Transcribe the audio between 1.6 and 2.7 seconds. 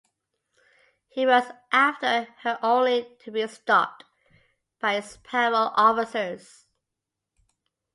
after her